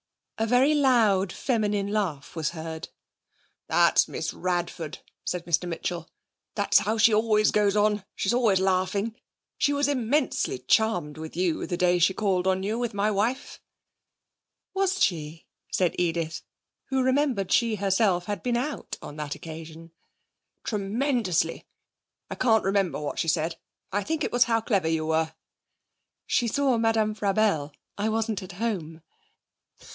A 0.39 0.47
very 0.47 0.73
loud 0.73 1.31
feminine 1.31 1.89
laugh 1.89 2.35
was 2.35 2.49
heard. 2.49 2.89
'That's 3.67 4.07
Miss 4.07 4.33
Radford,' 4.33 4.97
said 5.23 5.45
Mr 5.45 5.69
Mitchell. 5.69 6.09
'That's 6.55 6.79
how 6.79 6.97
she 6.97 7.13
always 7.13 7.51
goes 7.51 7.75
on. 7.75 8.03
She's 8.15 8.33
always 8.33 8.59
laughing. 8.59 9.13
She 9.59 9.71
was 9.71 9.87
immensely 9.87 10.57
charmed 10.57 11.19
with 11.19 11.37
you 11.37 11.67
the 11.67 11.77
day 11.77 11.99
she 11.99 12.15
called 12.15 12.47
on 12.47 12.63
you 12.63 12.79
with 12.79 12.95
my 12.95 13.11
wife.' 13.11 13.61
'Was 14.73 15.03
she?' 15.03 15.45
said 15.71 15.93
Edith, 15.99 16.41
who 16.85 17.03
remembered 17.03 17.51
she 17.51 17.75
herself 17.75 18.25
had 18.25 18.41
been 18.41 18.57
out 18.57 18.97
on 18.99 19.17
that 19.17 19.35
occasion. 19.35 19.91
'Tremendously. 20.63 21.67
I 22.31 22.33
can't 22.33 22.63
remember 22.63 22.99
what 22.99 23.19
she 23.19 23.27
said: 23.27 23.57
I 23.91 24.01
think 24.03 24.23
it 24.23 24.31
was 24.31 24.45
how 24.45 24.61
clever 24.61 24.87
you 24.87 25.05
were.' 25.05 25.35
'She 26.25 26.47
saw 26.47 26.79
Madame 26.79 27.13
Frabelle. 27.13 27.71
I 27.99 28.09
wasn't 28.09 28.41
at 28.41 28.53
home.' 28.53 29.03